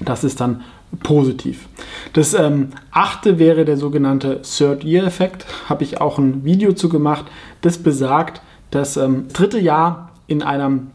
das 0.00 0.24
ist 0.24 0.42
dann 0.42 0.60
positiv. 1.02 1.66
Das 2.12 2.34
ähm, 2.34 2.68
achte 2.90 3.38
wäre 3.38 3.64
der 3.64 3.78
sogenannte 3.78 4.42
Third-Year-Effekt. 4.42 5.46
Habe 5.70 5.84
ich 5.84 6.02
auch 6.02 6.18
ein 6.18 6.44
Video 6.44 6.74
zu 6.74 6.90
gemacht. 6.90 7.24
Das 7.62 7.78
besagt, 7.78 8.42
dass 8.70 8.98
ähm, 8.98 9.28
dritte 9.32 9.58
Jahr 9.58 10.10
in 10.26 10.42
einem 10.42 10.88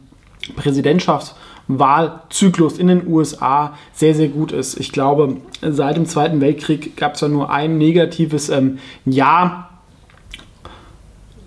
Präsidentschaftswahlzyklus 1.78 2.78
in 2.78 2.88
den 2.88 3.06
USA 3.06 3.74
sehr, 3.92 4.14
sehr 4.14 4.28
gut 4.28 4.52
ist. 4.52 4.78
Ich 4.78 4.92
glaube, 4.92 5.36
seit 5.62 5.96
dem 5.96 6.06
Zweiten 6.06 6.40
Weltkrieg 6.40 6.96
gab 6.96 7.14
es 7.14 7.20
ja 7.20 7.28
nur 7.28 7.50
ein 7.50 7.78
negatives 7.78 8.48
ähm, 8.48 8.78
Jahr 9.04 9.70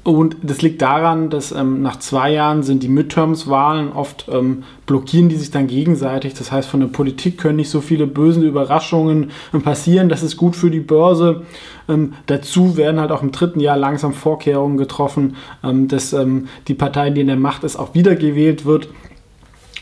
und 0.04 0.36
das 0.44 0.62
liegt 0.62 0.82
daran, 0.82 1.30
dass 1.30 1.54
ähm, 1.54 1.82
nach 1.82 1.98
zwei 1.98 2.34
Jahren 2.34 2.62
sind 2.62 2.84
die 2.84 2.90
Midterms-Wahlen 2.90 3.94
oft 3.94 4.28
ähm, 4.30 4.64
blockieren 4.86 5.30
die 5.30 5.38
sich 5.38 5.50
dann 5.50 5.68
gegenseitig. 5.68 6.34
Das 6.34 6.52
heißt, 6.52 6.68
von 6.68 6.82
der 6.82 6.88
Politik 6.88 7.38
können 7.38 7.56
nicht 7.56 7.70
so 7.70 7.80
viele 7.80 8.06
böse 8.06 8.42
Überraschungen 8.42 9.32
ähm, 9.54 9.62
passieren. 9.62 10.10
Das 10.10 10.22
ist 10.22 10.36
gut 10.36 10.58
für 10.58 10.70
die 10.70 10.82
Börse. 10.82 11.44
Ähm, 11.88 12.16
dazu 12.26 12.76
werden 12.76 13.00
halt 13.00 13.12
auch 13.12 13.24
im 13.24 13.32
dritten 13.32 13.62
Jahr 13.62 13.78
langsam 13.78 14.12
Vorkehrungen 14.12 14.76
getroffen, 14.78 15.38
ähm, 15.64 15.88
dass 15.88 16.12
ähm, 16.12 16.50
die 16.68 16.74
Partei, 16.74 17.10
die 17.10 17.22
in 17.22 17.28
der 17.28 17.38
Macht 17.38 17.64
ist, 17.64 17.78
auch 17.78 17.94
wiedergewählt 17.94 18.66
wird. 18.66 18.90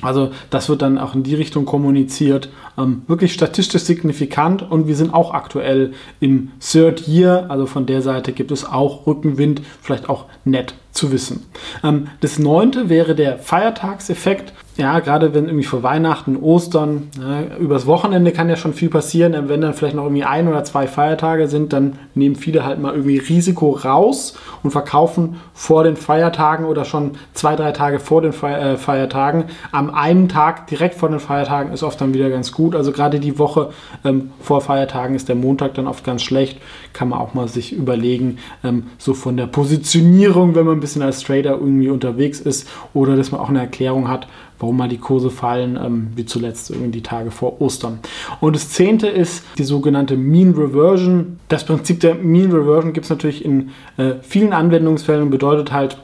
Also 0.02 0.32
das 0.50 0.70
wird 0.70 0.82
dann 0.82 0.98
auch 0.98 1.16
in 1.16 1.24
die 1.24 1.36
Richtung 1.36 1.66
kommuniziert. 1.66 2.50
Ähm, 2.78 3.04
wirklich 3.08 3.34
statistisch 3.34 3.84
signifikant 3.84 4.70
und 4.70 4.88
wir 4.88 4.96
sind 4.96 5.14
auch 5.14 5.34
aktuell 5.34 5.94
im 6.20 6.52
Third 6.60 7.08
Year, 7.08 7.46
also 7.50 7.66
von 7.66 7.86
der 7.86 8.02
Seite 8.02 8.32
gibt 8.32 8.52
es 8.52 8.66
auch 8.66 9.08
Rückenwind, 9.08 9.62
vielleicht 9.82 10.10
auch 10.10 10.26
nett 10.46 10.74
zu 10.92 11.12
wissen. 11.12 11.46
Ähm, 11.84 12.08
das 12.20 12.40
neunte 12.40 12.90
wäre 12.90 13.16
der 13.16 13.38
Feiertagseffekt 13.38 14.54
ja, 14.82 15.00
gerade 15.00 15.34
wenn 15.36 15.46
irgendwie 15.46 15.66
vor 15.66 15.84
Weihnachten, 15.84 16.38
Ostern, 16.38 17.10
ja, 17.20 17.58
übers 17.58 17.86
Wochenende 17.86 18.32
kann 18.32 18.50
ja 18.50 18.56
schon 18.56 18.74
viel 18.74 18.90
passieren. 18.90 19.36
Wenn 19.48 19.62
dann 19.62 19.76
vielleicht 19.76 19.96
noch 19.96 20.06
irgendwie 20.06 20.24
ein 20.24 20.48
oder 20.48 20.64
zwei 20.64 20.88
Feiertage 20.88 21.48
sind, 21.48 21.74
dann 21.74 22.00
nehmen 22.16 22.36
viele 22.36 22.66
halt 22.66 22.80
mal 22.80 22.94
irgendwie 22.94 23.18
Risiko 23.18 23.72
raus 23.72 24.38
und 24.64 24.72
verkaufen 24.72 25.36
vor 25.54 25.84
den 25.84 25.98
Feiertagen 25.98 26.66
oder 26.66 26.86
schon 26.86 27.12
zwei, 27.34 27.56
drei 27.56 27.74
Tage 27.74 28.00
vor 28.00 28.22
den 28.24 28.32
äh, 28.32 28.78
Feiertagen. 28.78 29.46
Am 29.72 29.94
einen 29.94 30.30
Tag 30.30 30.68
direkt 30.68 30.96
vor 30.96 31.10
den 31.10 31.20
Feiertagen 31.20 31.74
ist 31.74 31.84
oft 31.84 32.02
dann 32.02 32.16
wieder 32.16 32.30
ganz 32.30 32.52
gut. 32.52 32.74
Also 32.74 32.92
gerade 32.92 33.20
die 33.20 33.38
Woche 33.38 33.70
ähm, 34.04 34.32
vor 34.40 34.62
Feiertagen 34.62 35.16
ist 35.16 35.28
der 35.28 35.36
Montag 35.36 35.76
dann 35.76 35.88
oft 35.88 36.04
ganz 36.04 36.24
schlecht. 36.24 36.60
Kann 36.94 37.10
man 37.10 37.20
auch 37.20 37.36
mal 37.36 37.48
sich 37.48 37.74
überlegen, 37.74 38.40
ähm, 38.64 38.88
so 38.98 39.14
von 39.14 39.38
der 39.38 39.48
Positionierung, 39.48 40.56
wenn 40.56 40.66
man 40.66 40.80
bisschen 40.82 41.02
als 41.02 41.22
Trader 41.22 41.52
irgendwie 41.52 41.90
unterwegs 41.90 42.40
ist 42.40 42.68
oder 42.94 43.16
dass 43.16 43.32
man 43.32 43.40
auch 43.40 43.50
eine 43.50 43.60
Erklärung 43.60 44.08
hat, 44.08 44.28
warum 44.60 44.78
mal 44.78 44.90
die 44.90 44.98
Kurse 44.98 45.30
fallen, 45.30 45.78
ähm, 45.82 46.08
wie 46.16 46.26
zuletzt 46.26 46.70
irgendwie 46.70 46.92
die 46.92 47.04
Tage 47.04 47.32
vor 47.32 47.62
Ostern. 47.62 48.00
Und 48.40 48.56
das 48.56 48.70
zehnte 48.70 49.08
ist 49.08 49.44
die 49.58 49.64
sogenannte 49.64 50.18
Mean 50.18 50.54
Reversion. 50.54 51.40
Das 51.48 51.66
Prinzip 51.66 52.00
der 52.00 52.16
Mean 52.16 52.52
Reversion 52.52 52.94
gibt 52.94 53.06
es 53.06 53.10
natürlich 53.10 53.44
in 53.44 53.70
äh, 53.98 54.16
vielen 54.22 54.54
Anwendungsfällen 54.54 55.24
und 55.24 55.30
bedeutet 55.30 55.72
halt, 55.72 55.98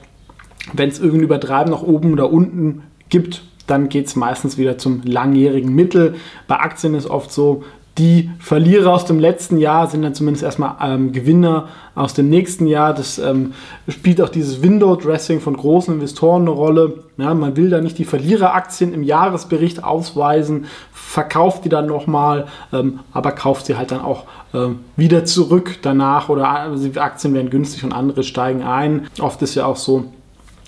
wenn 0.74 0.90
es 0.90 1.00
irgendwie 1.00 1.26
Übertreiben 1.26 1.72
nach 1.72 1.84
oben 1.84 2.14
oder 2.14 2.32
unten 2.32 2.84
gibt, 3.10 3.44
dann 3.68 3.90
geht 3.90 4.08
es 4.08 4.16
meistens 4.16 4.58
wieder 4.58 4.78
zum 4.78 5.02
langjährigen 5.04 5.74
Mittel. 5.74 6.16
Bei 6.48 6.60
Aktien 6.60 6.94
ist 6.94 7.10
oft 7.10 7.32
so, 7.32 7.64
die 7.98 8.30
Verlierer 8.40 8.94
aus 8.94 9.06
dem 9.06 9.20
letzten 9.20 9.58
Jahr 9.58 9.88
sind 9.88 10.04
dann 10.04 10.14
zumindest 10.14 10.44
erstmal 10.44 10.76
ähm, 10.82 11.12
Gewinner 11.12 11.70
aus 11.96 12.14
dem 12.14 12.30
nächsten 12.30 12.68
Jahr. 12.68 12.94
Das 12.94 13.18
ähm, 13.18 13.54
spielt 13.88 14.22
auch 14.22 14.30
dieses 14.30 14.62
Window-Dressing 14.62 15.42
von 15.42 15.58
großen 15.58 15.96
Investoren 15.96 16.44
eine 16.44 16.52
Rolle. 16.52 17.04
Ja, 17.18 17.34
man 17.34 17.58
will 17.58 17.70
da 17.72 17.82
nicht 17.82 17.98
die 17.98 18.06
Verliereraktien 18.06 18.94
im 18.94 19.02
Jahresbericht 19.02 19.84
ausweisen, 19.84 20.66
verkauft 20.92 21.66
die 21.66 21.70
dann 21.70 21.88
nochmal, 21.88 22.48
ähm, 22.72 23.00
aber 23.14 23.32
kauft 23.32 23.66
sie 23.66 23.78
halt 23.78 23.92
dann 23.92 24.02
auch 24.02 24.26
ähm, 24.54 24.80
wieder 24.96 25.26
zurück 25.26 25.80
danach 25.82 26.30
oder 26.30 26.48
also 26.48 26.88
Aktien 27.00 27.34
werden 27.34 27.50
günstig 27.50 27.84
und 27.84 27.94
andere 27.94 28.24
steigen 28.24 28.62
ein. 28.62 29.08
Oft 29.20 29.42
ist 29.42 29.56
ja 29.56 29.66
auch 29.66 29.78
so, 29.78 30.06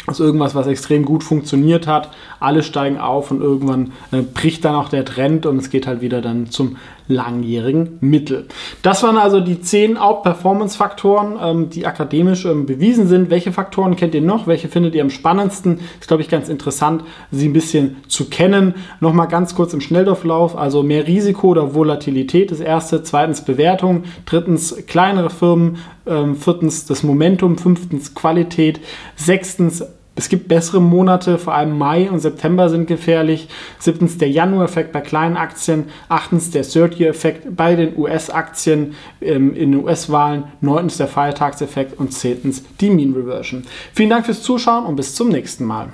ist 0.07 0.19
irgendwas, 0.19 0.55
was 0.55 0.65
extrem 0.65 1.05
gut 1.05 1.24
funktioniert 1.24 1.86
hat. 1.86 2.09
Alle 2.39 2.63
steigen 2.63 2.98
auf 2.98 3.29
und 3.29 3.41
irgendwann 3.41 3.91
äh, 4.12 4.21
bricht 4.21 4.65
dann 4.65 4.74
auch 4.74 4.89
der 4.89 5.05
Trend 5.05 5.45
und 5.45 5.57
es 5.57 5.69
geht 5.69 5.86
halt 5.86 6.01
wieder 6.01 6.21
dann 6.21 6.50
zum 6.50 6.77
langjährigen 7.09 7.97
Mittel. 8.01 8.45
Das 8.83 9.03
waren 9.03 9.17
also 9.17 9.41
die 9.41 9.59
zehn 9.59 9.97
Out-Performance-Faktoren, 9.97 11.37
ähm, 11.41 11.69
die 11.69 11.85
akademisch 11.85 12.45
ähm, 12.45 12.67
bewiesen 12.67 13.07
sind. 13.07 13.31
Welche 13.31 13.51
Faktoren 13.51 13.95
kennt 13.95 14.13
ihr 14.13 14.21
noch? 14.21 14.45
Welche 14.47 14.69
findet 14.69 14.93
ihr 14.95 15.01
am 15.01 15.09
spannendsten? 15.09 15.79
Ist, 15.99 16.07
glaube 16.07 16.21
ich, 16.21 16.29
ganz 16.29 16.49
interessant, 16.49 17.03
sie 17.31 17.49
ein 17.49 17.53
bisschen 17.53 17.97
zu 18.07 18.29
kennen. 18.29 18.75
Nochmal 18.99 19.27
ganz 19.27 19.55
kurz 19.55 19.73
im 19.73 19.81
Schnelldurchlauf. 19.81 20.55
Also 20.55 20.83
mehr 20.83 21.07
Risiko 21.07 21.49
oder 21.49 21.73
Volatilität, 21.73 22.51
das 22.51 22.59
erste. 22.59 23.01
Zweitens 23.01 23.43
Bewertung. 23.43 24.03
Drittens 24.25 24.75
kleinere 24.87 25.31
Firmen. 25.31 25.77
Ähm, 26.05 26.35
viertens 26.35 26.85
das 26.85 27.01
Momentum. 27.01 27.57
Fünftens 27.57 28.13
Qualität. 28.13 28.79
Sechstens 29.15 29.83
es 30.19 30.27
gibt 30.27 30.49
bessere 30.49 30.81
Monate, 30.81 31.38
vor 31.38 31.53
allem 31.53 31.77
Mai 31.77 32.11
und 32.11 32.19
September 32.19 32.67
sind 32.67 32.88
gefährlich. 32.88 33.47
Siebtens 33.79 34.17
der 34.17 34.29
Januar-Effekt 34.29 34.91
bei 34.91 34.99
kleinen 34.99 35.38
Aktien. 35.38 35.85
Achtens 36.09 36.51
der 36.51 36.63
Third-Year-Effekt 36.63 37.55
bei 37.55 37.75
den 37.77 37.97
US-Aktien 37.97 38.95
ähm, 39.21 39.55
in 39.55 39.71
den 39.71 39.83
US-Wahlen. 39.85 40.43
Neuntens 40.59 40.97
der 40.97 41.07
Feiertagseffekt 41.07 41.97
und 41.97 42.13
zehntens 42.13 42.65
die 42.81 42.89
Mean 42.89 43.13
Reversion. 43.13 43.63
Vielen 43.93 44.09
Dank 44.09 44.25
fürs 44.25 44.43
Zuschauen 44.43 44.85
und 44.85 44.97
bis 44.97 45.15
zum 45.15 45.29
nächsten 45.29 45.63
Mal. 45.63 45.93